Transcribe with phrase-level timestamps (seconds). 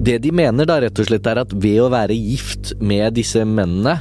[0.00, 3.42] Det de mener da rett og slett er at ved å være gift med disse
[3.44, 3.98] mennene,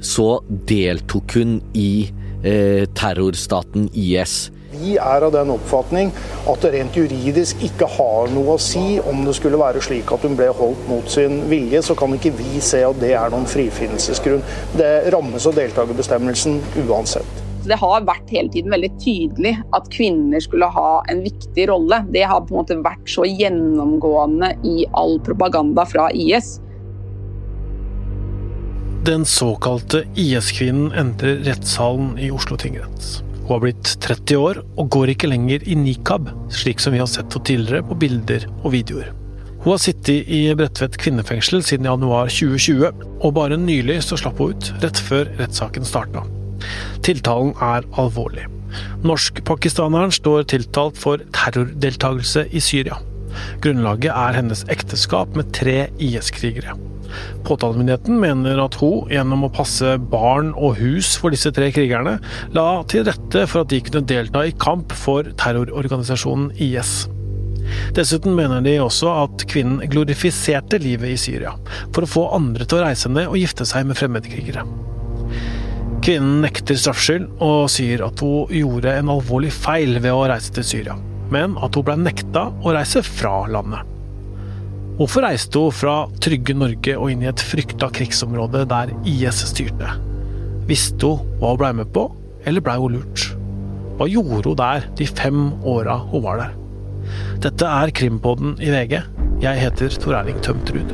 [0.00, 2.06] så deltok hun i
[2.40, 4.48] eh, terrorstaten IS.
[4.74, 6.10] Vi er av den oppfatning
[6.50, 10.24] at det rent juridisk ikke har noe å si om det skulle være slik at
[10.24, 13.46] hun ble holdt mot sin vilje, så kan ikke vi se at det er noen
[13.48, 14.42] frifinnelsesgrunn.
[14.80, 17.43] Det rammes av deltakerbestemmelsen uansett.
[17.64, 22.02] Det har vært hele tiden veldig tydelig at kvinner skulle ha en viktig rolle.
[22.12, 26.58] Det har på en måte vært så gjennomgående i all propaganda fra IS.
[29.04, 33.08] Den såkalte IS-kvinnen endrer rettssalen i Oslo tingrett.
[33.44, 37.10] Hun har blitt 30 år og går ikke lenger i nikab, slik som vi har
[37.12, 39.10] sett henne tidligere på bilder og videoer.
[39.64, 44.56] Hun har sittet i Bredtvet kvinnefengsel siden januar 2020, og bare nylig så slapp hun
[44.56, 46.24] ut, rett før rettssaken starta.
[47.06, 48.46] Tiltalen er alvorlig.
[49.06, 52.98] Norsk-pakistaneren står tiltalt for terrordeltakelse i Syria.
[53.62, 56.76] Grunnlaget er hennes ekteskap med tre IS-krigere.
[57.46, 62.16] Påtalemyndigheten mener at hun, gjennom å passe barn og hus for disse tre krigerne,
[62.56, 67.04] la til rette for at de kunne delta i kamp for terrororganisasjonen IS.
[67.96, 71.54] Dessuten mener de også at kvinnen glorifiserte livet i Syria,
[71.94, 74.66] for å få andre til å reise ned og gifte seg med fremmedkrigere.
[76.04, 80.66] Kvinnen nekter straffskyld og sier at hun gjorde en alvorlig feil ved å reise til
[80.68, 80.98] Syria,
[81.32, 83.88] men at hun ble nekta å reise fra landet.
[84.98, 89.94] Hvorfor reiste hun fra trygge Norge og inn i et frykta krigsområde der IS styrte?
[90.68, 92.04] Visste hun hva hun blei med på,
[92.44, 93.24] eller blei hun lurt?
[93.96, 96.54] Hva gjorde hun der de fem åra hun var der?
[97.48, 99.00] Dette er Krimpodden i VG.
[99.40, 100.92] Jeg heter Tor Erling Tømtrud.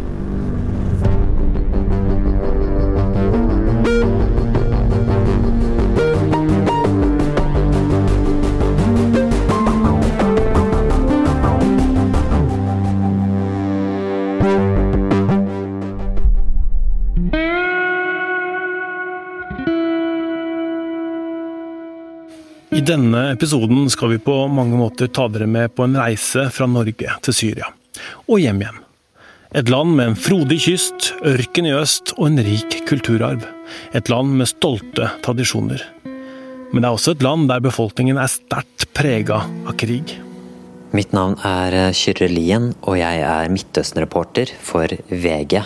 [22.70, 26.68] I denne episoden skal vi på mange måter ta dere med på en reise fra
[26.70, 27.66] Norge til Syria,
[28.30, 28.78] og hjem igjen.
[29.58, 33.42] Et land med en frodig kyst, ørken i øst og en rik kulturarv.
[33.90, 35.82] Et land med stolte tradisjoner.
[36.70, 40.14] Men det er også et land der befolkningen er sterkt prega av krig.
[40.94, 45.58] Mitt navn er Kyrre Lien, og jeg er Midtøsten-reporter for VG.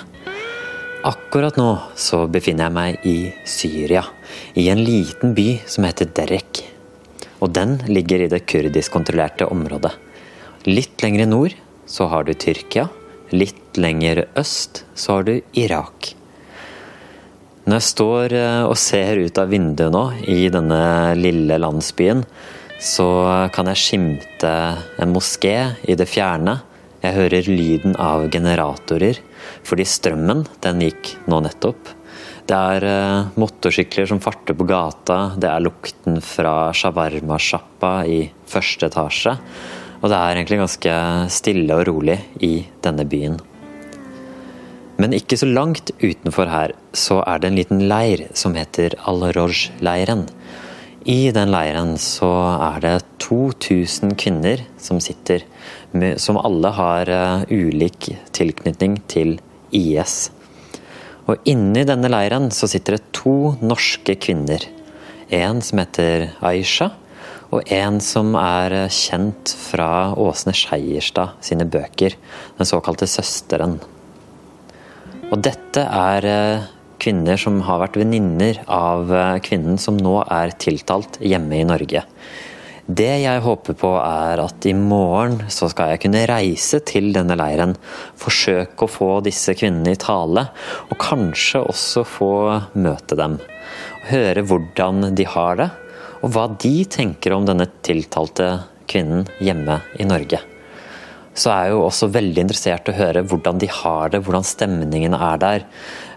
[1.04, 4.09] Akkurat nå så befinner jeg meg i Syria,
[4.56, 6.71] i en liten by som heter Derek
[7.44, 9.93] og den ligger i det kurdisk-kontrollerte området.
[10.65, 12.88] Litt lenger nord så har du Tyrkia.
[13.37, 16.15] Litt lenger øst så har du Irak.
[17.65, 20.81] Når jeg står eh, og ser ut av vinduet nå i denne
[21.16, 22.25] lille landsbyen,
[22.81, 23.09] så
[23.54, 24.53] kan jeg skimte
[25.00, 25.56] en moské
[25.88, 26.59] i det fjerne.
[27.04, 29.21] Jeg hører lyden av generatorer,
[29.65, 31.93] fordi strømmen den gikk nå nettopp.
[32.44, 38.19] Det er eh, motorsykler som farter på gata, det er lukten fra shawarma-sjappa i
[38.50, 39.32] første etasje.
[40.03, 40.97] Og det er egentlig ganske
[41.33, 43.38] stille og rolig i denne byen.
[45.00, 50.28] Men ikke så langt utenfor her så er det en liten leir som heter Al-Roj-leiren.
[51.09, 52.31] I den leiren så
[52.69, 52.94] er det
[53.25, 55.49] 2000 kvinner som sitter,
[56.21, 59.38] som alle har eh, ulik tilknytning til
[59.72, 60.34] IS.
[61.25, 64.65] Og inni denne leiren så sitter det to norske kvinner.
[65.33, 66.91] En som heter Aisha,
[67.55, 72.17] og en som er kjent fra Åsne Skeierstad sine bøker,
[72.59, 73.79] den såkalte Søsteren.
[75.31, 76.67] Og dette er eh,
[77.01, 82.05] kvinner som har vært venninner av eh, kvinnen som nå er tiltalt hjemme i Norge.
[82.84, 87.37] Det jeg håper på er at i morgen så skal jeg kunne reise til denne
[87.41, 87.72] leiren,
[88.21, 90.50] forsøke å få disse kvinnene i tale,
[90.93, 92.34] og kanskje også få
[92.77, 93.39] møte dem.
[94.11, 95.71] Høre hvordan de har det,
[96.21, 98.50] og hva de tenker om denne tiltalte
[98.84, 100.45] kvinnen hjemme i Norge.
[101.34, 104.45] Så er jeg jo også veldig interessert i å høre hvordan de har det, hvordan
[104.47, 105.71] stemningen er der.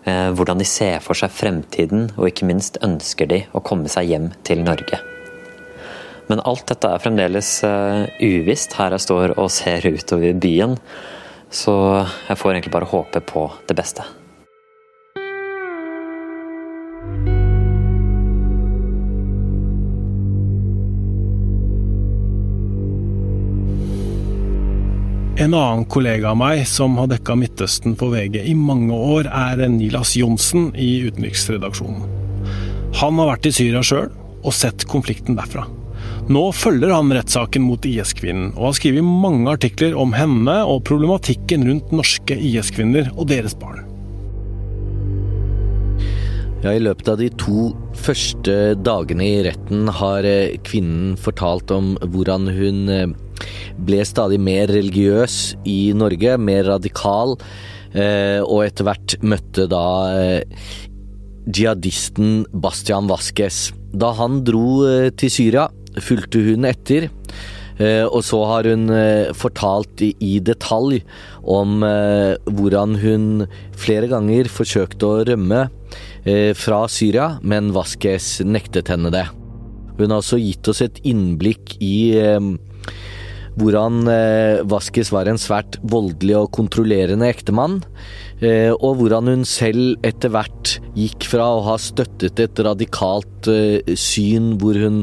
[0.04, 4.12] Eh, hvordan de ser for seg fremtiden, og ikke minst ønsker de å komme seg
[4.12, 5.00] hjem til Norge.
[6.28, 10.78] Men alt dette er fremdeles uh, uvisst her jeg står og ser utover byen.
[11.48, 11.74] Så
[12.28, 14.04] jeg får egentlig bare håpe på det beste.
[25.38, 29.62] En annen kollega av meg som har dekka Midtøsten på VG i mange år, er
[29.70, 32.02] Nilas Johnsen i utenriksredaksjonen.
[32.98, 34.10] Han har vært i Syria sjøl
[34.42, 35.68] og sett konflikten derfra.
[36.28, 41.64] Nå følger han rettssaken mot IS-kvinnen, og har skrevet mange artikler om henne og problematikken
[41.70, 43.86] rundt norske IS-kvinner og deres barn.
[46.66, 51.94] Ja, I løpet av de to første dagene i retten har eh, kvinnen fortalt om
[52.02, 53.16] hvordan hun eh,
[53.88, 57.38] ble stadig mer religiøs i Norge, mer radikal,
[57.94, 59.86] eh, og etter hvert møtte da
[61.48, 63.70] jihadisten Bastian Vasques.
[63.96, 64.82] Da han dro
[65.16, 65.70] til Syria,
[66.04, 67.10] fulgte hun etter.
[67.78, 71.04] Eh, og så har hun eh, fortalt i detalj
[71.46, 73.28] om eh, hvordan hun
[73.78, 75.68] flere ganger forsøkte å rømme
[76.60, 79.24] fra Syria, men Vasques nektet henne det.
[79.96, 82.12] Hun har også gitt oss et innblikk i
[83.58, 84.06] hvordan
[84.70, 87.80] Vaskes var en svært voldelig og kontrollerende ektemann.
[88.38, 93.96] Eh, og hvordan hun selv etter hvert gikk fra å ha støttet et radikalt eh,
[93.98, 95.00] syn hvor hun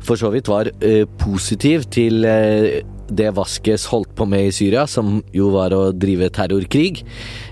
[0.00, 5.20] for så vidt var eh, positiv til det Vaskes holdt på med i Syria, som
[5.36, 7.00] jo var å drive terrorkrig,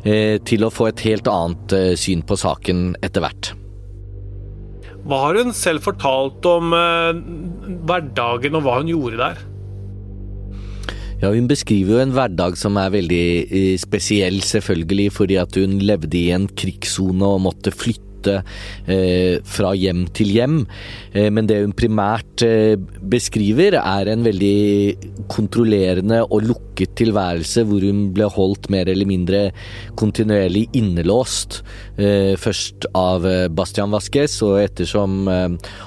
[0.05, 3.49] til å få et helt annet syn på saken etter hvert.
[5.09, 6.77] Hva har hun selv fortalt om
[7.89, 9.41] hverdagen og hva hun gjorde der?
[11.27, 15.81] Ja, Hun beskriver jo en hverdag som er veldig eh, spesiell, selvfølgelig, fordi at hun
[15.83, 18.45] levde i en krigssone og måtte flytte
[18.87, 20.61] eh, fra hjem til hjem.
[21.11, 22.45] Eh, men det hun primært
[23.11, 29.43] beskriver, er en veldig kontrollerende og lukket tilværelse hvor hun ble holdt mer eller mindre
[29.99, 31.63] kontinuerlig innelåst.
[31.97, 33.25] Først av
[33.57, 35.25] Bastian Vasques, og ettersom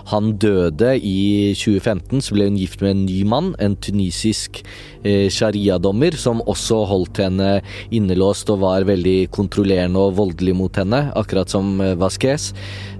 [0.10, 4.64] han døde i 2015, så ble hun gift med en ny mann, en tunisisk
[5.04, 7.60] sharia-dommer, som også holdt henne
[7.96, 12.52] innelåst og var veldig kontrollerende og voldelig mot henne, akkurat som Vasquez.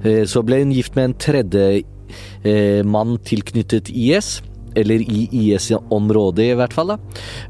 [0.04, 4.40] Eh, så ble hun gift med en tredje eh, mann tilknyttet IS
[4.76, 6.94] eller i IS-området i hvert fall.
[6.94, 6.98] da.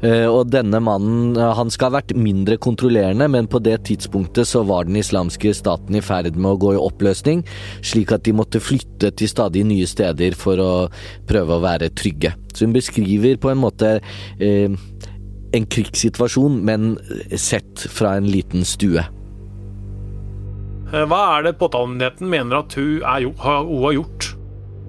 [0.06, 4.64] Eh, og denne mannen han skal ha vært mindre kontrollerende, men på det tidspunktet så
[4.68, 7.44] var den islamske staten i ferd med å gå i oppløsning,
[7.82, 10.72] slik at de måtte flytte til stadig nye steder for å
[11.28, 12.34] prøve å være trygge.
[12.54, 13.96] Så hun beskriver på en måte
[14.40, 14.70] eh,
[15.52, 16.94] en krigssituasjon, men
[17.34, 19.02] sett fra en liten stue.
[20.90, 24.29] Eh, hva er det påtalemyndigheten mener at hun, er, hun har gjort?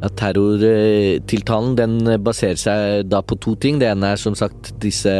[0.01, 3.77] Ja, terrortiltalen den baserer seg da på to ting.
[3.81, 5.13] Det ene er som sagt disse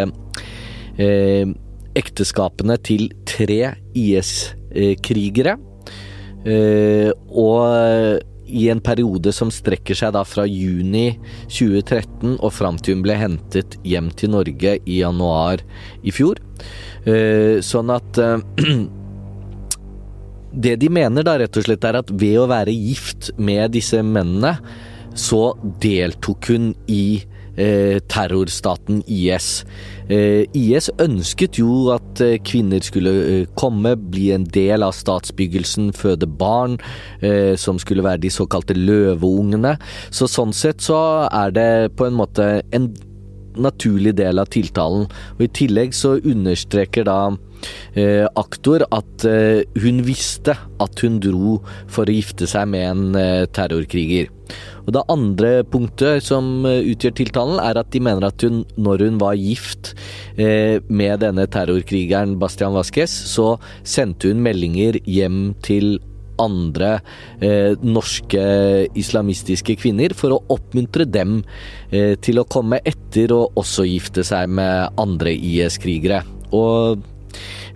[0.98, 1.54] eh,
[1.98, 5.58] ekteskapene til tre IS-krigere.
[6.42, 11.14] Eh, og i en periode som strekker seg da fra juni
[11.48, 15.64] 2013 og fram til hun ble hentet hjem til Norge i januar
[16.04, 16.42] i fjor.
[17.08, 18.42] Eh, sånn at eh,
[20.52, 24.02] Det de mener da rett og slett er at ved å være gift med disse
[24.04, 24.58] mennene,
[25.16, 25.52] så
[25.84, 27.22] deltok hun i
[27.60, 29.64] eh, terrorstaten IS.
[30.12, 35.92] Eh, IS ønsket jo at eh, kvinner skulle eh, komme, bli en del av statsbyggelsen,
[35.96, 36.80] føde barn,
[37.20, 39.78] eh, som skulle være de såkalte løveungene.
[40.12, 41.70] Så sånn sett så er det
[42.00, 42.92] på en måte en
[43.60, 45.08] naturlig del av tiltalen.
[45.38, 47.20] Og i tillegg så understreker da
[48.40, 51.60] aktor at eh, hun visste at hun dro
[51.92, 54.30] for å gifte seg med en eh, terrorkriger.
[54.86, 59.06] Og Det andre punktet som eh, utgjør tiltalen, er at de mener at hun, når
[59.08, 59.94] hun var gift
[60.38, 66.00] eh, med denne terrorkrigeren Bastian Vasques, så sendte hun meldinger hjem til
[66.42, 66.96] andre
[67.44, 68.42] eh, norske
[68.98, 71.42] islamistiske kvinner for å oppmuntre dem
[71.94, 76.24] eh, til å komme etter og også gifte seg med andre IS-krigere.
[76.58, 77.04] Og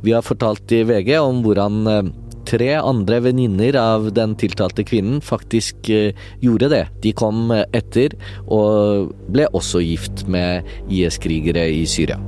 [0.06, 2.12] vi har fortalt i VG om hvordan eh,
[2.46, 6.84] tre andre venninner av den tiltalte kvinnen faktisk eh, gjorde det.
[7.02, 8.14] De kom etter
[8.46, 12.20] og ble også gift med IS-krigere i Syria.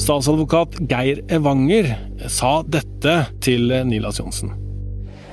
[0.00, 1.92] Statsadvokat Geir Evanger
[2.32, 4.61] sa dette til Nilas Johnsen.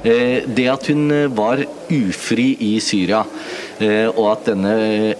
[0.04, 1.60] Eh, det at hun eh, var
[1.92, 3.26] ufri i Syria,
[3.84, 4.76] eh, og at denne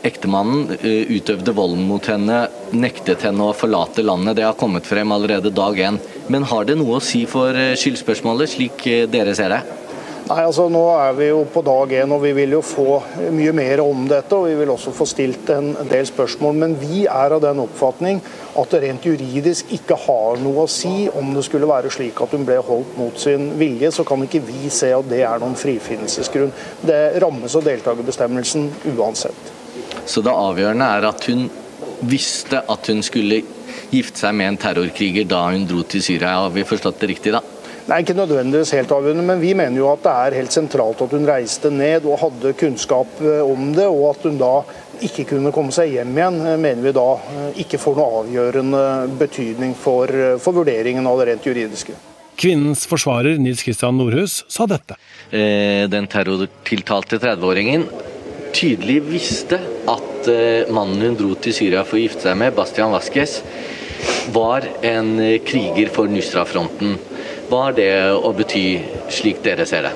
[0.08, 0.72] ektemannen
[1.12, 5.76] utøvde volden mot henne, nektet henne å forlate landet, det har kommet frem allerede dag
[5.84, 6.00] én.
[6.32, 9.62] Men har det noe å si for skyldspørsmålet, slik dere ser det?
[10.30, 13.00] Nei, altså Nå er vi jo på dag én, og vi vil jo få
[13.34, 14.38] mye mer om dette.
[14.38, 16.54] og Vi vil også få stilt en del spørsmål.
[16.62, 18.22] Men vi er av den oppfatning
[18.54, 22.38] at det rent juridisk ikke har noe å si om det skulle være slik at
[22.38, 23.90] hun ble holdt mot sin vilje.
[23.98, 26.54] Så kan ikke vi se at det er noen frifinnelsesgrunn.
[26.86, 29.54] Det rammes av deltakerbestemmelsen uansett.
[30.06, 31.48] Så det avgjørende er at hun
[32.06, 33.42] visste at hun skulle
[33.90, 36.44] gifte seg med en terrorkriger da hun dro til Syria.
[36.44, 37.42] Har vi forstått det riktig da?
[37.90, 41.14] Nei, ikke nødvendigvis helt avgjørende, men vi mener jo at det er helt sentralt at
[41.16, 44.52] hun reiste ned og hadde kunnskap om det, og at hun da
[45.08, 47.08] ikke kunne komme seg hjem igjen, mener vi da
[47.64, 48.84] ikke får noe avgjørende
[49.18, 51.98] betydning for, for vurderingen av det rent juridiske.
[52.40, 54.96] Kvinnens forsvarer Nils Kristian Nordhus sa dette.
[55.34, 57.90] Den terrortiltalte 30-åringen
[58.56, 62.94] tydelig visste at eh, mannen hun dro til Syria for å gifte seg med, Bastian
[62.94, 63.40] Vasques,
[64.34, 66.98] var en eh, kriger for Nusra-fronten.
[67.50, 68.78] Hva har det å bety,
[69.10, 69.92] slik dere ser det?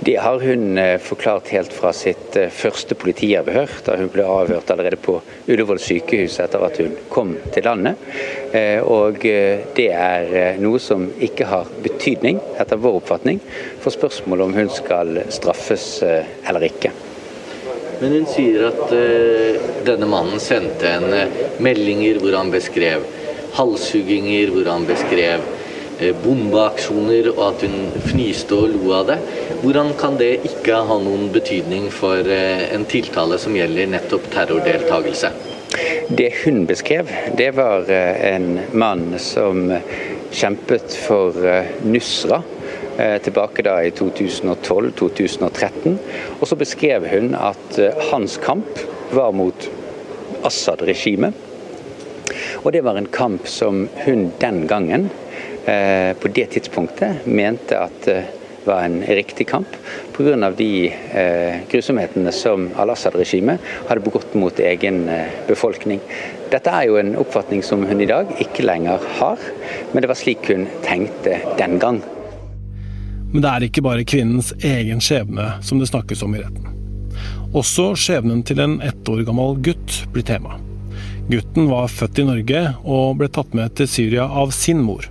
[0.00, 4.96] Det har hun eh, forklart helt fra sitt første politiavhør, da hun ble avhørt allerede
[4.96, 8.00] på Ullevål sykehus etter at hun kom til landet.
[8.88, 13.42] Og det er noe som ikke har betydning, etter vår oppfatning,
[13.84, 16.94] for spørsmålet om hun skal straffes eller ikke.
[18.00, 18.96] Men hun sier at
[19.84, 21.26] denne mannen sendte henne
[21.60, 23.04] meldinger hvor han beskrev
[23.58, 25.44] halshugginger, hvor han beskrev
[26.22, 29.18] bombeaksjoner, og at hun fniste og lo av det.
[29.62, 35.32] Hvordan kan det ikke ha noen betydning for uh, en tiltale som gjelder nettopp terrordeltakelse?
[36.08, 39.66] Det hun beskrev, det var en mann som
[40.32, 41.36] kjempet for
[41.84, 42.40] Nusra
[42.98, 45.98] Eh, tilbake da i 2012-2013.
[46.40, 48.66] Og så beskrev hun at eh, hans kamp
[49.14, 49.68] var mot
[50.42, 51.30] Assad-regimet.
[52.64, 55.27] Og det var en kamp som hun den gangen, eh,
[55.68, 58.06] på det tidspunktet, mente at
[58.68, 59.68] var en riktig kamp
[60.16, 60.50] pga.
[60.56, 60.92] de
[61.70, 65.02] grusomhetene som al-Assad-regimet hadde begått mot egen
[65.48, 66.00] befolkning.
[66.52, 69.40] Dette er jo en oppfatning som hun i dag ikke lenger har,
[69.92, 72.00] men det var slik hun tenkte den gang.
[73.32, 76.64] Men det er ikke bare kvinnens egen skjebne som det snakkes om i retten.
[77.56, 80.56] Også skjebnen til en ett år gammel gutt blir tema.
[81.28, 85.04] Gutten var født i Norge og ble tatt med til Syria av sin mor.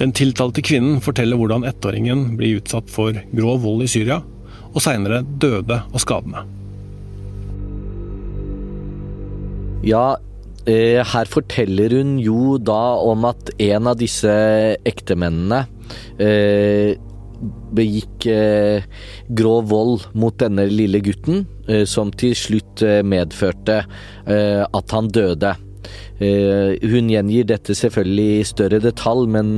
[0.00, 4.22] Den tiltalte kvinnen forteller hvordan ettåringen blir utsatt for grov vold i Syria,
[4.70, 6.46] og seinere døde av skadene.
[9.84, 10.16] Ja,
[10.64, 14.32] eh, her forteller hun jo da om at en av disse
[14.88, 15.66] ektemennene
[16.20, 16.96] eh,
[17.76, 18.84] begikk eh,
[19.36, 21.44] grov vold mot denne lille gutten,
[21.86, 23.76] som til slutt medførte
[24.26, 25.52] at han døde.
[26.20, 29.54] Eh, hun gjengir dette selvfølgelig i større detalj, men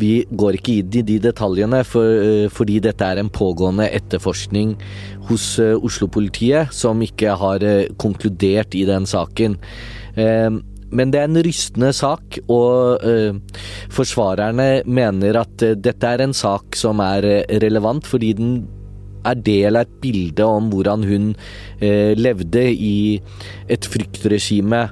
[0.00, 4.74] vi går ikke inn i de detaljene, for, fordi dette er en pågående etterforskning
[5.30, 7.64] hos Oslo-politiet, som ikke har
[8.02, 9.56] konkludert i den saken.
[10.92, 13.02] Men det er en rystende sak, og
[13.94, 17.28] forsvarerne mener at dette er en sak som er
[17.62, 18.56] relevant, fordi den
[19.28, 21.32] er del av et bilde om hvordan hun
[22.18, 23.20] levde i
[23.70, 24.84] et fryktregime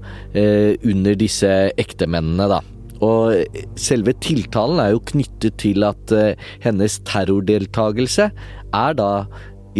[0.87, 2.60] under disse ektemennene, da.
[3.00, 3.32] Og
[3.80, 6.14] selve tiltalen er jo knyttet til at
[6.64, 8.30] hennes terrordeltakelse
[8.76, 9.10] er da,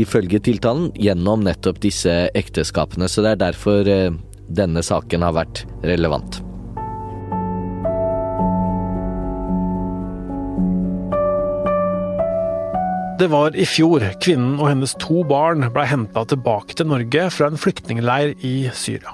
[0.01, 3.11] ifølge tiltalen, gjennom nettopp disse ekteskapene.
[3.11, 3.91] Så det er derfor
[4.51, 6.41] denne saken har vært relevant.
[13.21, 17.51] Det var i fjor kvinnen og hennes to barn ble henta tilbake til Norge fra
[17.51, 19.13] en flyktningleir i Syria.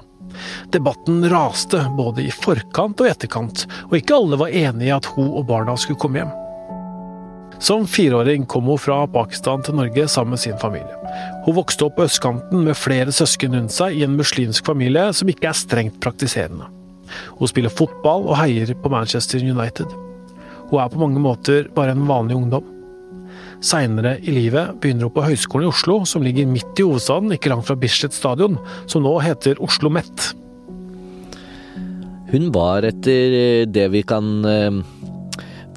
[0.71, 5.27] Debatten raste både i forkant og etterkant, og ikke alle var enige i at hun
[5.27, 6.31] og barna skulle komme hjem.
[7.59, 11.17] Som fireåring kom hun fra Pakistan til Norge sammen med sin familie.
[11.43, 15.33] Hun vokste opp på østkanten med flere søsken rundt seg i en muslimsk familie som
[15.35, 16.71] ikke er strengt praktiserende.
[17.41, 19.91] Hun spiller fotball og heier på Manchester United.
[20.71, 22.76] Hun er på mange måter bare en vanlig ungdom.
[23.63, 27.49] Seinere i livet begynner hun på Høgskolen i Oslo, som ligger midt i hovedstaden, ikke
[27.53, 30.31] langt fra Bislett stadion, som nå heter Oslo Met.
[32.27, 34.81] Hun var etter det vi kan eh,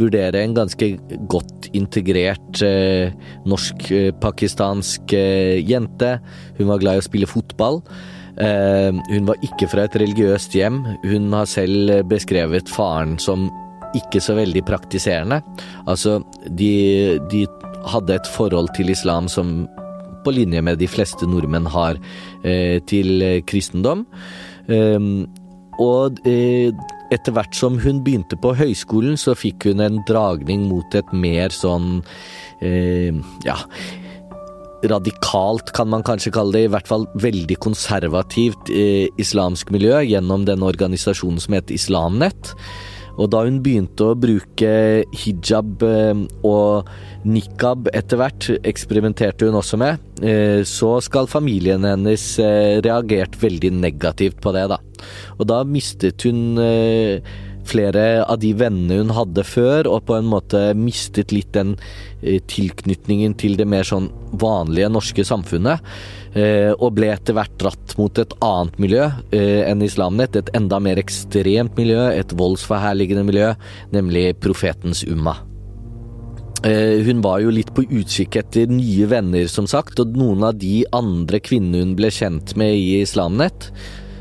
[0.00, 0.92] vurdere en ganske
[1.30, 3.12] godt integrert eh,
[3.48, 6.16] norsk-pakistansk eh, jente.
[6.58, 7.80] Hun var glad i å spille fotball.
[8.40, 10.82] Eh, hun var ikke fra et religiøst hjem.
[11.06, 13.48] Hun har selv beskrevet faren som
[13.96, 15.40] ikke så veldig praktiserende.
[15.90, 17.44] Altså, de, de
[17.88, 19.68] hadde et forhold til islam som
[20.24, 21.96] på linje med de fleste nordmenn har
[22.44, 24.04] eh, til kristendom.
[24.68, 25.24] Um,
[25.80, 26.68] og eh,
[27.10, 31.54] etter hvert som hun begynte på høyskolen, så fikk hun en dragning mot et mer
[31.54, 32.02] sånn
[32.62, 33.58] eh, ja
[34.80, 40.46] radikalt, kan man kanskje kalle det, i hvert fall veldig konservativt eh, islamsk miljø gjennom
[40.48, 42.54] den organisasjonen som heter Islamnett.
[43.18, 44.70] Og da hun begynte å bruke
[45.22, 46.90] hijab eh, og
[47.28, 53.74] nikab etter hvert, eksperimenterte hun også med, eh, så skal familien hennes eh, reagert veldig
[53.80, 54.80] negativt på det, da.
[55.38, 56.58] Og da mistet hun
[57.70, 61.76] flere av de vennene hun hadde før, og på en måte mistet litt den
[62.20, 65.80] tilknytningen til det mer sånn vanlige norske samfunnet.
[66.30, 70.38] Eh, og ble etter hvert dratt mot et annet miljø eh, enn Islamnett.
[70.38, 73.54] Et enda mer ekstremt miljø, et voldsforherligende miljø,
[73.94, 75.40] nemlig profetens umma.
[76.60, 80.82] Hun var jo litt på utkikk etter nye venner, som sagt, og noen av de
[80.92, 83.70] andre kvinnene hun ble kjent med i Islamnett,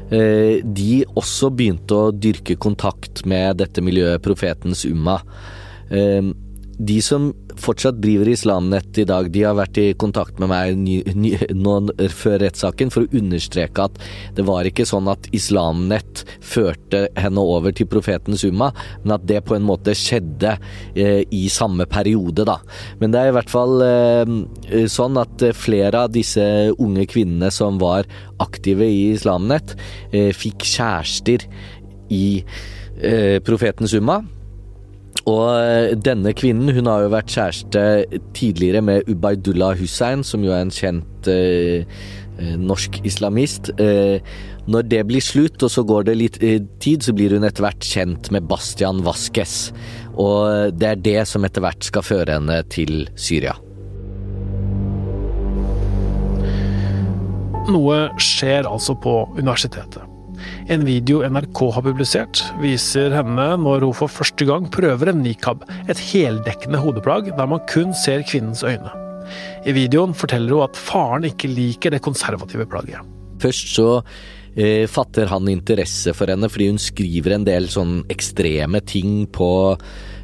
[0.10, 5.20] Eh, de også begynte å dyrke kontakt med dette miljøet, profetens umma.
[6.80, 10.78] Eh, de som fortsatt driver Islamnett i dag, de har vært i kontakt med meg
[10.78, 14.00] ny, ny, noen, før rettssaken for å understreke at
[14.36, 18.72] det var ikke sånn at Islamnett førte henne over til profeten Summa,
[19.04, 20.56] men at det på en måte skjedde
[20.96, 22.60] eh, i samme periode, da.
[23.02, 26.44] Men det er i hvert fall eh, sånn at flere av disse
[26.80, 28.08] unge kvinnene som var
[28.40, 29.76] aktive i Islamnett,
[30.14, 31.44] eh, fikk kjærester
[32.10, 32.26] i
[33.04, 33.98] eh, Summa.
[34.00, 34.39] umma.
[35.30, 37.84] Og eh, denne kvinnen hun har jo vært kjæreste
[38.38, 41.86] tidligere med Ubaydullah Hussein, som jo er en kjent eh,
[42.40, 43.72] eh, norsk islamist.
[43.82, 44.20] Eh,
[44.70, 47.66] når det blir slutt, og så går det litt eh, tid, så blir hun etter
[47.66, 49.72] hvert kjent med Bastian Vasques.
[50.20, 53.58] Og det er det som etter hvert skal føre henne til Syria.
[57.70, 60.09] Noe skjer altså på universitetet.
[60.70, 65.64] En video NRK har publisert, viser henne når hun for første gang prøver en nikab,
[65.90, 68.92] et heldekkende hodeplagg der man kun ser kvinnens øyne.
[69.68, 73.06] I videoen forteller hun at faren ikke liker det konservative plagget.
[73.40, 73.88] Først så
[74.56, 79.52] eh, fatter han interesse for henne fordi hun skriver en del sånn ekstreme ting på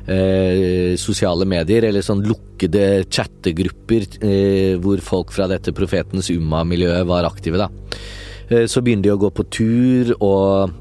[0.08, 7.28] eh, sosiale medier, eller sånn lukkede chattegrupper eh, hvor folk fra dette Profetens Umma-miljøet var
[7.30, 7.70] aktive, da.
[8.50, 10.72] Eh, så begynner de å gå på tur, og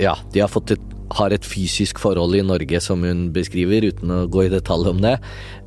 [0.00, 4.26] ja, de har, et, har et fysisk forhold i Norge som hun beskriver, uten å
[4.30, 5.16] gå i detalj om det.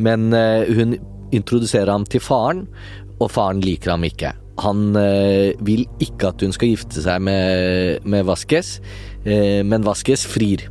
[0.03, 0.97] Men eh, hun
[1.33, 2.67] introduserer ham til faren,
[3.19, 4.35] og faren liker ham ikke.
[4.61, 8.77] Han eh, vil ikke at hun skal gifte seg med, med Vasques,
[9.23, 10.65] men Vasques frir.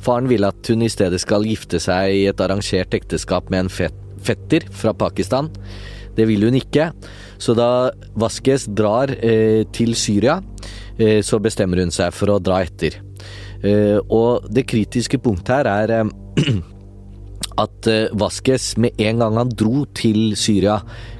[0.00, 3.90] Faren vil at hun i stedet skal gifte seg i et arrangert ekteskap med en
[4.24, 5.50] fetter fra Pakistan.
[6.16, 6.88] Det vil hun ikke.
[7.42, 10.38] Så da Vasques drar eh, til Syria,
[10.98, 13.00] eh, så bestemmer hun seg for å dra etter.
[13.62, 16.12] Eh, og det kritiske punktet her er eh,
[17.64, 20.78] at eh, Vasques med en gang han dro til Syria,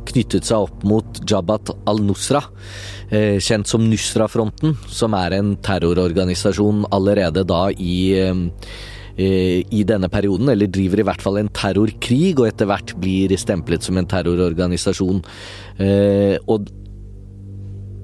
[0.08, 2.42] knyttet seg opp mot Jabhat al-Nusra,
[3.10, 7.98] eh, kjent som Nusra-fronten, som er en terrororganisasjon allerede da i
[9.16, 13.84] i denne perioden, eller driver i hvert fall en terrorkrig, og etter hvert blir stemplet
[13.84, 15.22] som en terrororganisasjon.
[15.82, 16.70] Eh, og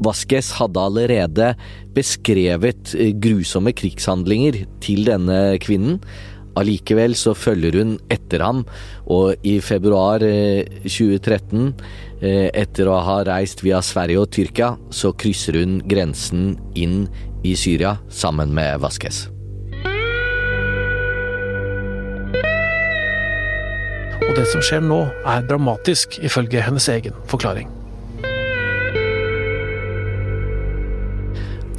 [0.05, 1.53] Vasques hadde allerede
[1.97, 6.03] beskrevet eh, grusomme krigshandlinger til denne kvinnen.
[6.59, 8.64] Allikevel så følger hun etter ham,
[9.07, 11.71] og i februar 2013,
[12.18, 17.05] etter å ha reist via Sverige og Tyrkia, så krysser hun grensen inn
[17.47, 19.29] i Syria sammen med Vasques.
[24.26, 27.70] Og det som skjer nå, er dramatisk, ifølge hennes egen forklaring.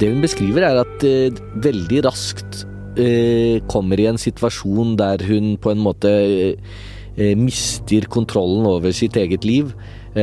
[0.00, 2.62] Det hun beskriver, er at uh, veldig raskt
[2.96, 9.18] eh, kommer i en situasjon der hun på en måte eh, mister kontrollen over sitt
[9.20, 9.74] eget liv.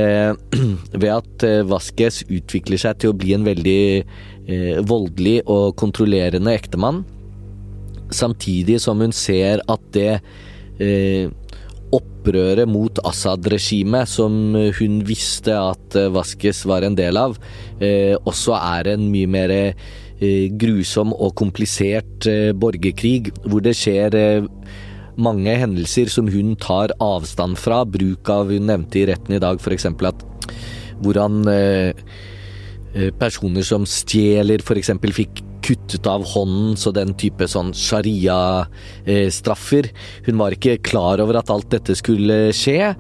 [1.01, 7.05] ved at Vasques utvikler seg til å bli en veldig voldelig og kontrollerende ektemann.
[8.11, 10.17] Samtidig som hun ser at det
[11.95, 17.37] opprøret mot Assad-regimet, som hun visste at eh, Vaskes var en del av,
[17.79, 22.27] eh, også er en mye mer eh, grusom og komplisert
[22.59, 24.17] borgerkrig, hvor det skjer
[25.17, 27.83] mange hendelser som hun tar avstand fra.
[27.85, 29.87] Bruk av Hun nevnte i retten i dag f.eks.
[29.89, 30.25] at
[31.01, 31.45] hvordan
[33.21, 34.91] personer som stjeler f.eks.
[35.13, 39.89] fikk kuttet av hånden, så den type sånn sharia-straffer.
[40.27, 42.93] Hun var ikke klar over at alt dette skulle skje,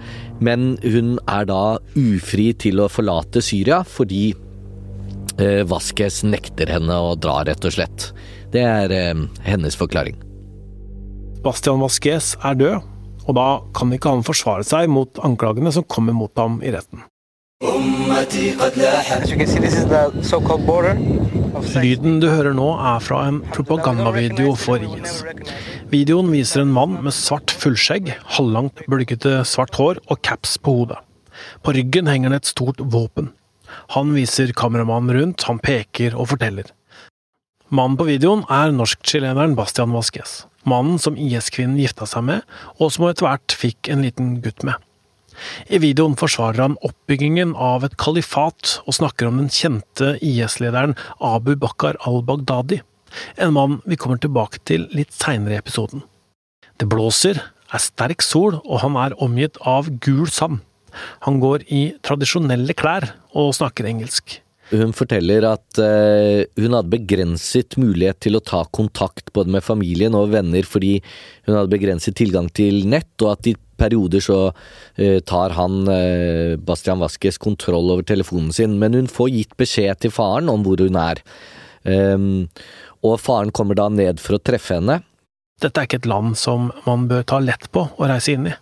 [0.43, 4.33] men hun er da ufri til å forlate Syria fordi
[5.39, 8.13] eh, Vasques nekter henne å dra, rett og slett.
[8.53, 9.15] Det er eh,
[9.47, 10.15] hennes forklaring.
[11.43, 12.77] Bastian Vasques er død,
[13.27, 16.99] og da kan ikke han forsvare seg mot anklagene som kommer mot ham i retten.
[21.57, 25.23] Lyden du hører nå er fra en propagandavideo for IS.
[25.89, 30.99] Videoen viser en mann med svart fullskjegg, halvlangt, bølgete svart hår og caps på hodet.
[31.65, 33.31] På ryggen henger det et stort våpen.
[33.95, 36.69] Han viser kameramannen rundt, han peker og forteller.
[37.73, 40.43] Mannen på videoen er norsk-chileneren Bastian Vasques.
[40.67, 42.45] Mannen som IS-kvinnen gifta seg med,
[42.77, 44.77] og som hun etter hvert fikk en liten gutt med.
[45.69, 51.55] I videoen forsvarer han oppbyggingen av et kalifat, og snakker om den kjente IS-lederen Abu
[51.59, 52.81] Bakar al-Baghdadi.
[53.41, 56.03] En mann vi kommer tilbake til litt seinere i episoden.
[56.77, 57.39] Det blåser,
[57.73, 60.61] er sterk sol, og han er omgitt av gul sand.
[61.25, 64.39] Han går i tradisjonelle klær og snakker engelsk.
[64.67, 70.17] Hun forteller at uh, hun hadde begrenset mulighet til å ta kontakt både med familien
[70.17, 70.97] og venner fordi
[71.47, 76.57] hun hadde begrenset tilgang til nett, og at i perioder så uh, tar han, uh,
[76.57, 78.77] Bastian Vasques, kontroll over telefonen sin.
[78.81, 81.21] Men hun får gitt beskjed til faren om hvor hun er.
[81.87, 82.47] Um,
[83.05, 85.01] og faren kommer da ned for å treffe henne.
[85.61, 88.55] Dette er ikke et land som man bør ta lett på å reise inn i.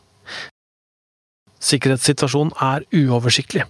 [1.66, 3.66] Sikkerhetssituasjonen er uoversiktlig.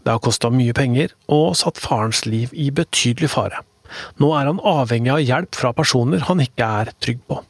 [0.00, 3.62] Det har kosta mye penger og satt farens liv i betydelig fare.
[4.22, 7.40] Nå er han avhengig av hjelp fra personer han ikke er trygg på.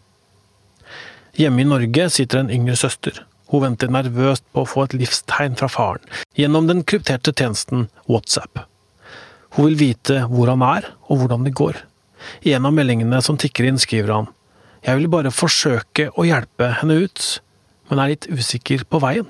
[1.38, 3.23] Hjemme i Norge sitter en yngre søster.
[3.51, 6.03] Hun venter nervøst på å få et livstegn fra faren,
[6.38, 8.64] gjennom den krypterte tjenesten WhatsApp.
[9.57, 11.81] Hun vil vite hvor han er, og hvordan det går.
[12.47, 14.31] I en av meldingene som tikker inn, skriver han
[14.87, 17.27] Jeg vil bare forsøke å hjelpe henne ut,
[17.90, 19.27] men er litt usikker på veien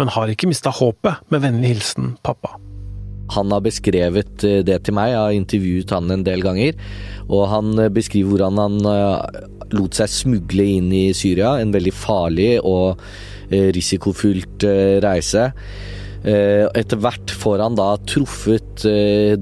[0.00, 2.56] men har ikke mista håpet, med vennlig hilsen pappa.
[3.36, 6.78] Han har beskrevet eh, det til meg, jeg har intervjuet han en del ganger.
[7.28, 11.94] Og han eh, beskriver hvordan han eh, lot seg smugle inn i Syria, en veldig
[11.94, 13.00] farlig og
[13.50, 14.62] risikofylt
[15.02, 15.48] reise.
[16.22, 18.84] Etter hvert får han da truffet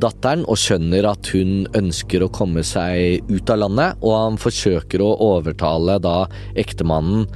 [0.01, 5.05] datteren og skjønner at hun ønsker å komme seg ut av landet, og han forsøker
[5.05, 6.23] å overtale da
[6.57, 7.29] ektemannen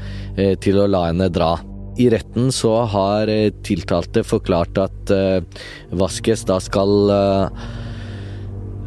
[0.65, 1.59] til å la henne dra.
[1.97, 7.67] I retten så har eh, tiltalte forklart at uh, Vasques da skal uh,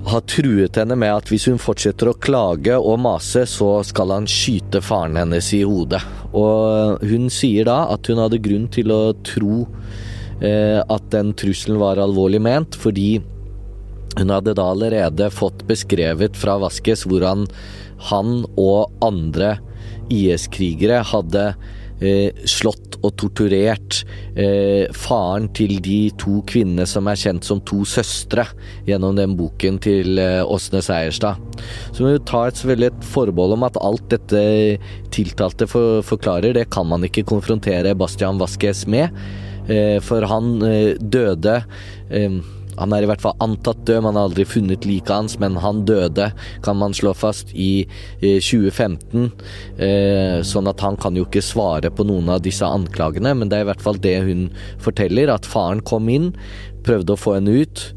[0.10, 4.30] ha truet henne med at hvis hun fortsetter å klage og mase, så skal han
[4.30, 6.02] skyte faren hennes i hodet.
[6.34, 11.82] Og hun sier da at hun hadde grunn til å tro uh, at den trusselen
[11.82, 13.20] var alvorlig ment, fordi
[14.16, 17.46] hun hadde da allerede fått beskrevet fra Vaskes hvordan
[18.10, 19.58] han og andre
[20.14, 21.74] IS-krigere hadde eh,
[22.50, 24.02] slått og torturert
[24.36, 28.48] eh, faren til de to kvinnene som er kjent som to søstre,
[28.88, 31.40] gjennom den boken til eh, Åsne Seierstad.
[31.94, 34.44] Så må vi ta et, et forbehold om at alt dette
[35.16, 39.14] tiltalte for, forklarer, det kan man ikke konfrontere Bastian Vasques med,
[39.70, 41.62] eh, for han eh, døde
[42.10, 42.40] eh,
[42.80, 45.84] han er i hvert fall antatt død, man har aldri funnet liket hans, men han
[45.88, 46.30] døde,
[46.66, 47.86] kan man slå fast, i
[48.22, 49.30] 2015.
[49.78, 53.60] Eh, sånn at han kan jo ikke svare på noen av disse anklagene, men det
[53.60, 54.50] er i hvert fall det hun
[54.84, 56.34] forteller, at faren kom inn,
[56.86, 57.88] prøvde å få henne ut,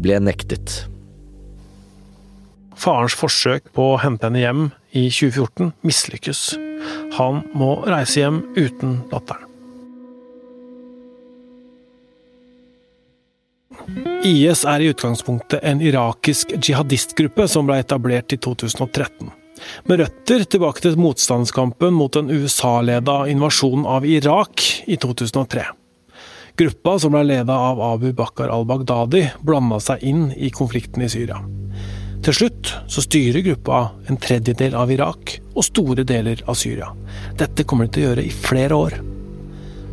[0.00, 0.84] ble nektet.
[2.80, 4.64] Farens forsøk på å hente henne hjem
[4.96, 6.46] i 2014 mislykkes.
[7.18, 9.49] Han må reise hjem uten datteren.
[14.24, 19.30] IS er i utgangspunktet en irakisk jihadistgruppe som ble etablert i 2013.
[19.88, 25.64] Med røtter tilbake til motstandskampen mot den USA-leda invasjonen av Irak i 2003.
[26.60, 31.40] Gruppa, som ble leda av Abu Bakar al-Baghdadi, blanda seg inn i konflikten i Syria.
[32.20, 33.78] Til slutt så styrer gruppa
[34.12, 36.90] en tredjedel av Irak og store deler av Syria.
[37.40, 38.98] Dette kommer de til å gjøre i flere år.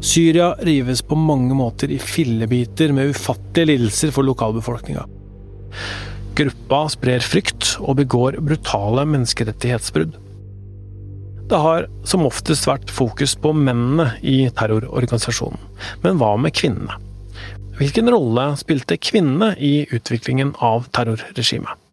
[0.02, 5.06] Syria rives på mange måter i fillebiter med ufattelige lidelser for lokalbefolkninga.
[6.38, 10.14] Gruppa sprer frykt og begår brutale menneskerettighetsbrudd.
[11.48, 15.62] Det har som oftest vært fokus på mennene i terrororganisasjonen,
[16.04, 17.00] men hva med kvinnene?
[17.78, 21.87] Hvilken rolle spilte kvinnene i utviklingen av terrorregimet?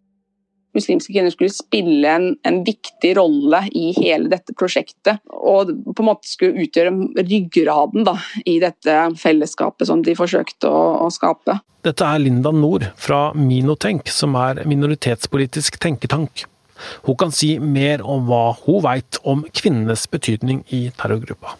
[0.75, 5.21] Muslimske kvinner skulle spille en, en, viktig rolle i hele dette prosjektet.
[5.31, 10.83] Og på en måte skulle utgjøre ryggraden da, i dette fellesskapet som de forsøkte å,
[11.05, 11.59] å skape.
[11.85, 16.47] Dette er Linda Nord fra Minotenk, som er minoritetspolitisk tenketank.
[17.05, 21.55] Hun kan si mer om hva hun veit om kvinnenes betydning i terrorgruppa.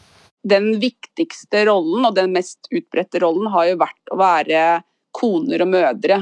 [0.46, 4.66] Den viktigste rollen, og den mest utbredte rollen, har jo vært å være
[5.16, 6.20] koner og mødre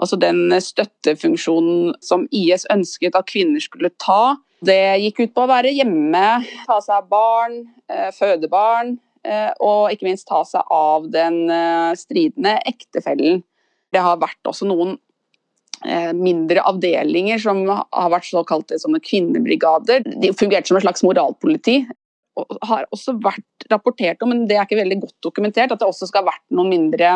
[0.00, 4.38] Altså den støttefunksjonen som IS ønsket at kvinner skulle ta.
[4.64, 6.24] Det gikk ut på å være hjemme,
[6.68, 11.48] ta seg av barn, eh, føde barn, eh, og ikke minst ta seg av den
[11.50, 13.42] eh, stridende ektefellen.
[13.92, 14.98] Det har vært også noen
[16.12, 20.02] mindre avdelinger som har vært såkalte kvinnebrigader.
[20.04, 21.86] De fungerte som et slags moralpoliti.
[22.36, 25.88] Og har også vært rapportert om, men det er ikke veldig godt dokumentert, at det
[25.88, 27.14] også skal ha vært noen mindre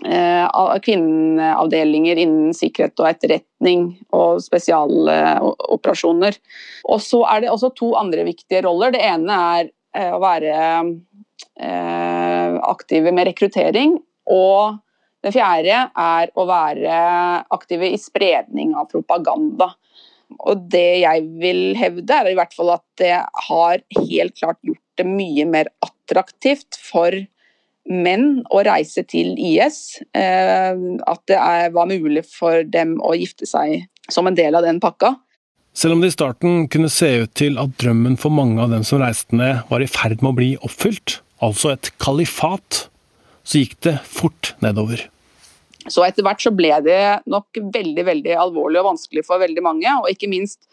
[0.00, 3.80] kvinneavdelinger innen sikkerhet og etterretning
[4.16, 6.38] og spesialoperasjoner.
[6.88, 8.88] Og så er det også to andre viktige roller.
[8.94, 9.64] Det ene er
[9.96, 10.52] eh, å være
[12.70, 13.98] aktive med rekruttering.
[14.30, 14.78] Og
[15.24, 16.92] det fjerde er å være
[17.52, 19.68] aktive i spredning av propaganda.
[20.38, 23.16] Og det jeg vil hevde, er i hvert fall at det
[23.48, 27.14] har helt klart gjort det mye mer attraktivt for
[27.90, 30.00] menn å reise til IS.
[30.16, 30.78] Eh,
[31.10, 31.40] at det
[31.74, 35.16] var mulig for dem å gifte seg som en del av den pakka.
[35.76, 38.82] Selv om det i starten kunne se ut til at drømmen for mange av dem
[38.86, 42.86] som reiste ned, var i ferd med å bli oppfylt, altså et kalifat,
[43.46, 45.06] så gikk det fort nedover.
[45.88, 47.00] Så etter hvert så ble det
[47.30, 49.94] nok veldig veldig alvorlig og vanskelig for veldig mange.
[50.02, 50.66] Og ikke minst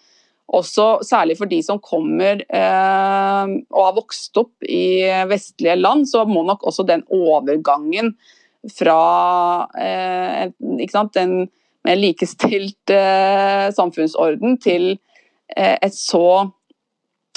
[0.48, 6.24] også særlig for de som kommer eh, og har vokst opp i vestlige land, så
[6.28, 8.14] må nok også den overgangen
[8.74, 10.48] fra eh,
[11.16, 11.34] den
[11.88, 14.94] mer likestilt eh, samfunnsorden til
[15.56, 16.50] eh, et så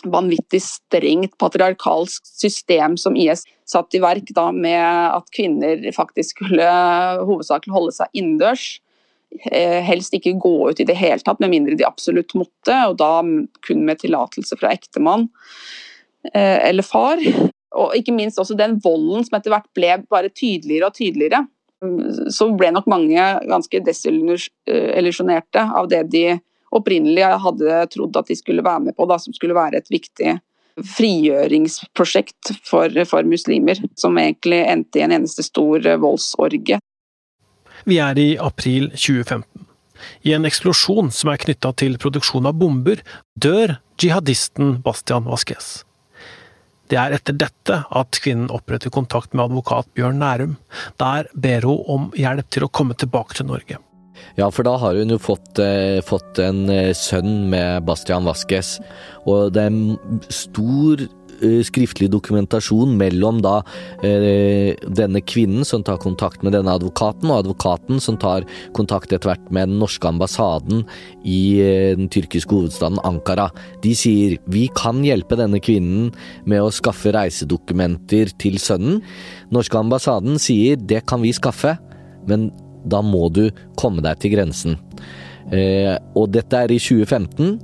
[0.00, 6.70] vanvittig strengt patriarkalsk system som IS satt i verk, da, med at kvinner faktisk skulle
[7.28, 8.78] hovedsakelig holde seg innendørs.
[9.30, 12.96] Eh, helst ikke gå ut i det hele tatt, med mindre de absolutt måtte, og
[12.98, 13.22] da
[13.66, 15.28] kun med tillatelse fra ektemann
[16.34, 17.22] eh, eller far.
[17.78, 21.44] Og ikke minst også den volden som etter hvert ble bare tydeligere og tydeligere.
[22.34, 26.24] Så ble nok mange ganske desillusjonerte av det de
[26.74, 30.36] opprinnelig hadde trodd at de skulle være med på, da, som skulle være et viktig
[30.90, 36.78] frigjøringsprosjekt for, for muslimer, som egentlig endte i en eneste stor voldsorgie.
[37.88, 39.66] Vi er i april 2015.
[40.24, 43.02] I en eksplosjon som er knytta til produksjon av bomber,
[43.36, 45.82] dør jihadisten Bastian Vasques.
[46.90, 50.56] Det er etter dette at kvinnen oppretter kontakt med advokat Bjørn Nærum.
[50.98, 53.78] Der ber hun om hjelp til å komme tilbake til Norge.
[54.36, 58.78] Ja, for da har hun jo fått, eh, fått en eh, sønn med Bastian Vasques,
[59.24, 61.06] og det er stor
[61.66, 63.60] skriftlig dokumentasjon mellom da
[64.06, 69.32] eh, denne kvinnen som tar kontakt med denne advokaten, og advokaten som tar kontakt etter
[69.32, 70.84] hvert med den norske ambassaden
[71.24, 73.50] i eh, den tyrkiske hovedstaden Ankara.
[73.84, 76.10] De sier vi kan hjelpe denne kvinnen
[76.48, 79.00] med å skaffe reisedokumenter til sønnen.
[79.54, 81.76] Norske ambassaden sier det kan vi skaffe,
[82.28, 82.50] men
[82.88, 83.46] da må du
[83.80, 84.76] komme deg til grensen.
[85.50, 87.58] Eh, og dette er i 2015.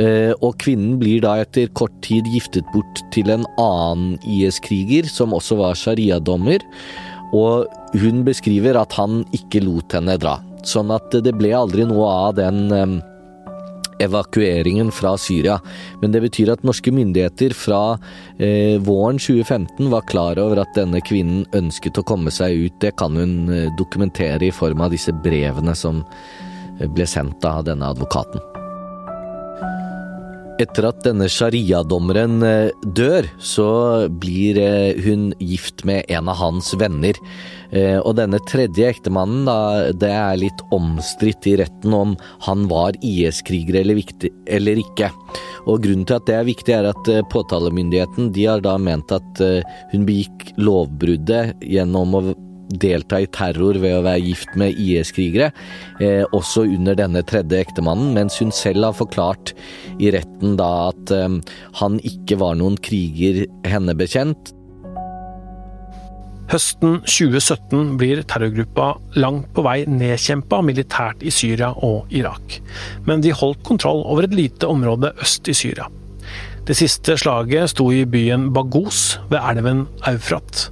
[0.00, 5.34] Eh, og kvinnen blir da etter kort tid giftet bort til en annen IS-kriger, som
[5.36, 6.64] også var sharia-dommer.
[7.36, 7.68] Og
[8.00, 10.38] hun beskriver at han ikke lot henne dra.
[10.66, 12.96] Sånn at det ble aldri noe av den eh,
[14.06, 15.58] evakueringen fra Syria.
[16.00, 17.98] Men det betyr at norske myndigheter fra
[18.38, 22.78] eh, våren 2015 var klar over at denne kvinnen ønsket å komme seg ut.
[22.80, 26.06] Det kan hun eh, dokumentere i form av disse brevene som
[26.80, 28.59] ble sendt av denne advokaten.
[30.60, 33.68] Etter at denne sharia-dommeren eh, dør, så
[34.20, 37.16] blir eh, hun gift med en av hans venner.
[37.72, 42.12] Eh, og denne tredje ektemannen, da, det er litt omstridt i retten om
[42.44, 44.02] han var IS-kriger eller,
[44.44, 45.08] eller, ikke.
[45.64, 49.42] Og grunnen til at det er viktig, er at påtalemyndigheten de har da ment at
[49.92, 52.24] hun begikk lovbruddet gjennom å
[52.70, 55.50] delta i terror ved å være gift med IS-krigere,
[56.00, 59.54] eh, også under denne tredje ektemannen, mens hun selv har forklart
[59.98, 61.28] i retten da at eh,
[61.82, 64.54] han ikke var noen kriger henne bekjent.
[66.50, 72.56] Høsten 2017 blir terrorgruppa langt på vei nedkjempa militært i Syria og Irak,
[73.06, 75.86] men de holdt kontroll over et lite område øst i Syria.
[76.66, 80.68] Det siste slaget sto i byen Bagos ved elven Eufrat.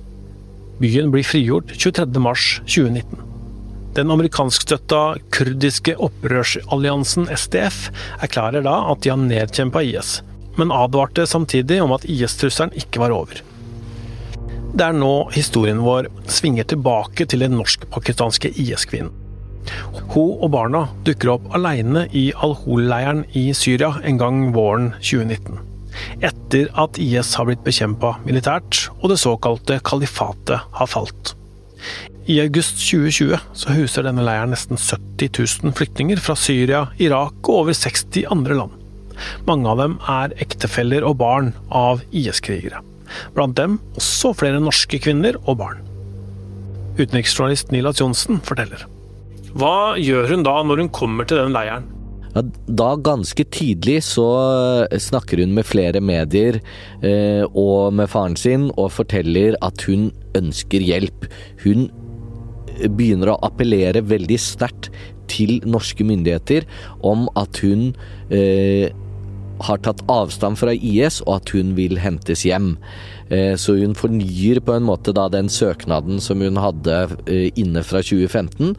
[0.78, 3.02] Byen blir frigjort 23.3.2019.
[3.96, 5.00] Den amerikanskstøtta
[5.34, 7.88] kurdiske opprørsalliansen SDF
[8.22, 10.20] erklærer da at de har nedkjempa IS,
[10.58, 13.40] men advarte samtidig om at IS-trusselen ikke var over.
[14.68, 19.10] Det er nå historien vår svinger tilbake til den norsk-pakistanske IS-kvinnen.
[20.14, 25.67] Hun og barna dukker opp alene i Al-Hol-leiren i Syria en gang våren 2019
[26.24, 31.34] etter at IS har blitt bekjempa militært og det såkalte kalifatet har falt.
[32.28, 35.30] I august 2020 så huser denne leiren nesten 70
[35.64, 38.74] 000 flyktninger fra Syria, Irak og over 60 andre land.
[39.48, 42.82] Mange av dem er ektefeller og barn av IS-krigere.
[43.34, 45.80] Blant dem også flere norske kvinner og barn.
[46.98, 48.84] Utenriksjournalist Nilas Johnsen forteller.
[49.56, 51.88] Hva gjør hun da når hun kommer til den leiren?
[52.38, 54.26] Ja, da ganske tidlig så
[54.86, 56.60] eh, snakker hun med flere medier
[57.02, 61.26] eh, og med faren sin og forteller at hun ønsker hjelp.
[61.64, 61.88] Hun
[62.94, 64.92] begynner å appellere veldig sterkt
[65.28, 66.68] til norske myndigheter
[67.02, 67.90] om at hun
[68.30, 68.94] eh,
[69.66, 72.76] har tatt avstand fra IS, og at hun vil hentes hjem.
[73.30, 76.96] Eh, så hun fornyer på en måte da den søknaden som hun hadde
[77.28, 78.74] eh, inne fra 2015,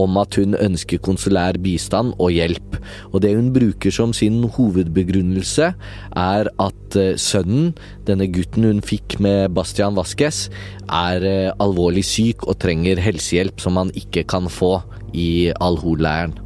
[0.00, 2.78] om at hun ønsker konsulær bistand og hjelp.
[3.12, 5.72] Og det hun bruker som sin hovedbegrunnelse,
[6.20, 7.72] er at eh, sønnen,
[8.08, 10.48] denne gutten hun fikk med Bastian Vasques,
[10.84, 11.24] er
[11.62, 14.76] alvorlig syk og trenger helsehjelp som han ikke kan få
[15.16, 16.43] i Al-Hol-leiren.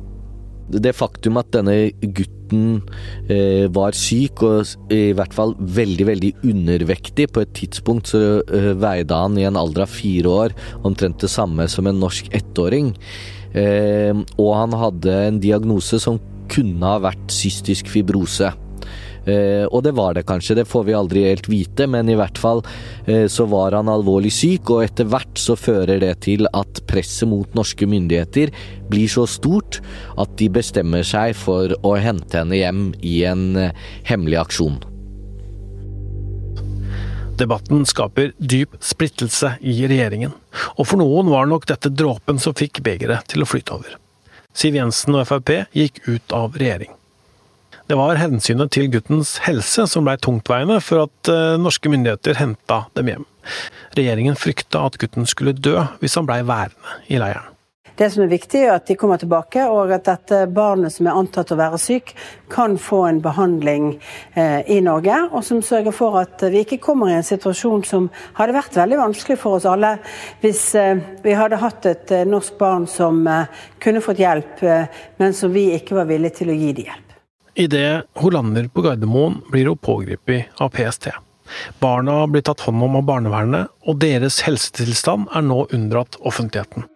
[0.68, 2.82] Det faktum at denne gutten
[3.30, 7.30] eh, var syk, og i hvert fall veldig, veldig undervektig.
[7.32, 10.56] På et tidspunkt så eh, veide han i en alder av fire år
[10.88, 12.92] omtrent det samme som en norsk ettåring.
[13.56, 16.20] Eh, og han hadde en diagnose som
[16.52, 18.52] kunne ha vært cystisk fibrose.
[19.28, 22.38] Eh, og det var det kanskje, det får vi aldri helt vite, men i hvert
[22.40, 22.62] fall
[23.06, 27.28] eh, så var han alvorlig syk, og etter hvert så fører det til at presset
[27.28, 28.52] mot norske myndigheter
[28.88, 29.82] blir så stort
[30.16, 34.80] at de bestemmer seg for å hente henne hjem i en eh, hemmelig aksjon.
[37.38, 40.32] Debatten skaper dyp splittelse i regjeringen,
[40.74, 43.98] og for noen var nok dette dråpen som fikk begeret til å flyte over.
[44.58, 46.97] Siv Jensen og Frp gikk ut av regjering.
[47.88, 52.82] Det var hensynet til guttens helse som blei tungtveiende for at uh, norske myndigheter henta
[52.98, 53.24] dem hjem.
[53.96, 57.54] Regjeringen frykta at gutten skulle dø hvis han blei værende i leiren.
[57.98, 61.16] Det som er viktig, er at de kommer tilbake, og at dette barnet som er
[61.18, 62.12] antatt å være syk,
[62.52, 63.88] kan få en behandling
[64.38, 68.06] eh, i Norge, og som sørger for at vi ikke kommer i en situasjon som
[68.38, 69.96] hadde vært veldig vanskelig for oss alle
[70.44, 75.04] hvis eh, vi hadde hatt et eh, norsk barn som eh, kunne fått hjelp, eh,
[75.18, 77.07] men som vi ikke var villige til å gi det hjelp.
[77.58, 81.08] Idet hun lander på Gardermoen, blir hun pågrepet av PST.
[81.82, 86.86] Barna blir tatt hånd om av barnevernet, og deres helsetilstand er nå unndratt offentligheten.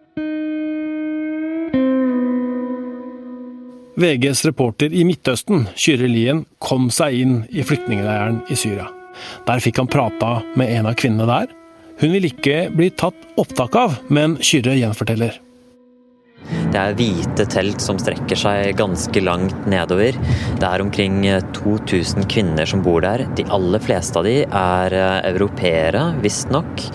[3.99, 8.87] VGs reporter i Midtøsten, Kyrre Lien, kom seg inn i flyktningleiren i Syria.
[9.43, 11.51] Der fikk han prata med en av kvinnene der.
[11.99, 15.42] Hun vil ikke bli tatt opptak av, men Kyrre gjenforteller.
[16.73, 20.17] Det er hvite telt som strekker seg ganske langt nedover.
[20.59, 21.21] Det er omkring
[21.55, 23.25] 2000 kvinner som bor der.
[23.37, 26.87] De aller fleste av de er eh, europeere, visstnok.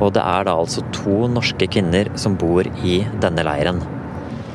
[0.00, 3.82] Og det er da altså to norske kvinner som bor i denne leiren.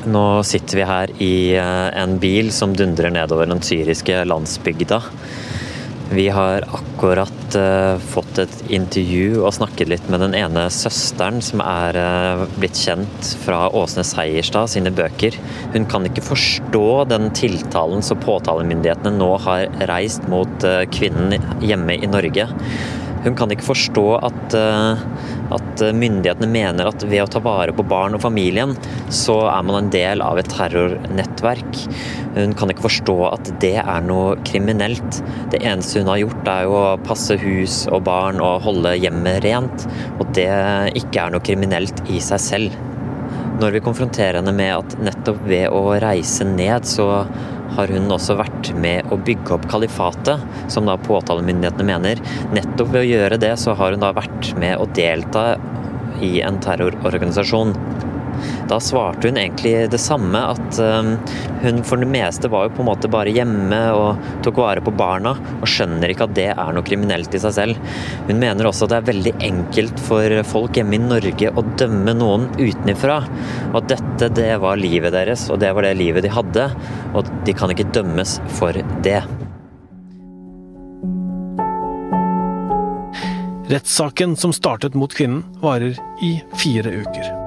[0.10, 5.02] Nå sitter vi her i eh, en bil som dundrer nedover den syriske landsbygda.
[6.12, 11.64] Vi har akkurat uh, fått et intervju og snakket litt med den ene søsteren som
[11.64, 15.38] er uh, blitt kjent fra Åsne Seierstad sine bøker.
[15.72, 21.96] Hun kan ikke forstå den tiltalen som påtalemyndighetene nå har reist mot uh, kvinnen hjemme
[21.96, 22.50] i Norge.
[23.22, 25.02] Hun kan ikke forstå at, eh,
[25.54, 28.74] at, myndighetene mener at ved å ta vare på barn og familien,
[29.14, 31.82] så er man en del av et terrornettverk.
[32.36, 35.22] Hun kan ikke forstå at det er noe kriminelt.
[35.54, 39.44] Det eneste hun har gjort, er jo å passe hus og barn og holde hjemmet
[39.46, 39.88] rent.
[40.20, 40.50] Og det
[41.02, 42.80] ikke er noe kriminelt i seg selv.
[43.62, 47.28] Når vi konfronterer henne med at nettopp ved å reise ned, så
[47.76, 52.22] har hun også vært med å bygge opp kalifatet, som da påtalemyndighetene mener.
[52.56, 55.46] Nettopp ved å gjøre det, så har hun da vært med å delta
[56.22, 57.74] i en terrororganisasjon.
[58.70, 61.14] Da svarte hun egentlig det samme, at um,
[61.62, 64.94] hun for det meste var jo på en måte bare hjemme og tok vare på
[64.96, 67.92] barna, og skjønner ikke at det er noe kriminelt i seg selv.
[68.30, 72.16] Hun mener også at det er veldig enkelt for folk hjemme i Norge å dømme
[72.18, 73.22] noen utenifra.
[73.72, 76.68] Og at dette, det var livet deres, og det var det livet de hadde,
[77.16, 79.22] og de kan ikke dømmes for det.
[83.72, 87.41] Rettssaken som startet mot kvinnen, varer i fire uker.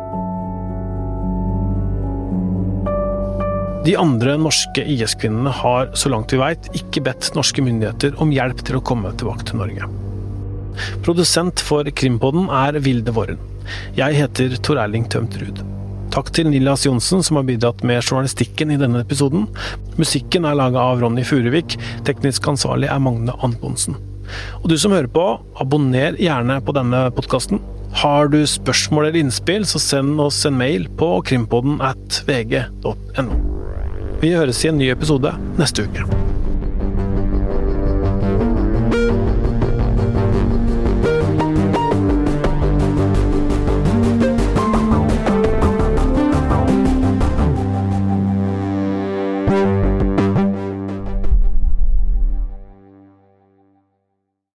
[3.84, 8.62] De andre norske IS-kvinnene har, så langt vi veit, ikke bedt norske myndigheter om hjelp
[8.64, 9.88] til å komme tilbake til Norge.
[11.04, 13.40] Produsent for Krimpodden er Vilde Våren.
[13.98, 15.60] Jeg heter Tor Erling Tømt Ruud.
[16.14, 19.48] Takk til Nilas Johnsen som har bidratt med journalistikken i denne episoden.
[20.00, 21.76] Musikken er laga av Ronny Furuvik.
[22.08, 23.98] Teknisk ansvarlig er Magne Antonsen.
[24.62, 25.26] Og du som hører på,
[25.60, 27.60] abonner gjerne på denne podkasten.
[28.00, 33.53] Har du spørsmål eller innspill, så send oss en mail på krimpodden at vg.no.
[34.24, 36.23] Vi høres i en ny episode neste uke.